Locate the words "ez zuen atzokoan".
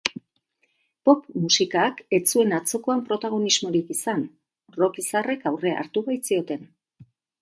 2.19-3.03